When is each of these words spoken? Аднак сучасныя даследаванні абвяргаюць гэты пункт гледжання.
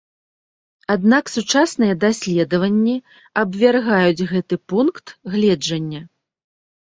Аднак 0.93 1.25
сучасныя 1.33 1.93
даследаванні 2.03 2.95
абвяргаюць 3.43 4.25
гэты 4.33 4.55
пункт 4.73 5.07
гледжання. 5.35 6.01